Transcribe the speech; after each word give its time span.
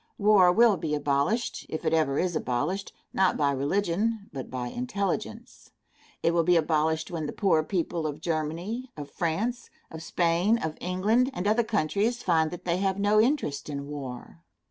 War 0.17 0.51
will 0.51 0.77
be 0.77 0.95
abolished, 0.95 1.67
if 1.69 1.85
it 1.85 1.93
ever 1.93 2.17
is 2.17 2.35
abolished, 2.35 2.91
not 3.13 3.37
by 3.37 3.51
religion, 3.51 4.29
but 4.33 4.49
by 4.49 4.69
intelligence. 4.69 5.69
It 6.23 6.33
will 6.33 6.41
be 6.41 6.55
abolished 6.55 7.11
when 7.11 7.27
the 7.27 7.31
poor 7.31 7.61
people 7.63 8.07
of 8.07 8.19
Germany, 8.19 8.89
of 8.97 9.11
France, 9.11 9.69
of 9.91 10.01
Spain, 10.01 10.57
of 10.57 10.75
England, 10.81 11.29
and 11.35 11.47
other 11.47 11.63
countries 11.63 12.23
find 12.23 12.49
that 12.49 12.65
they 12.65 12.77
have 12.77 12.97
no 12.97 13.21
interest 13.21 13.69
in 13.69 13.85
war. 13.85 14.41